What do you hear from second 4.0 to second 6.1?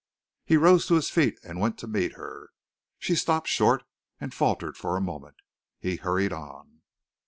and faltered for a moment. He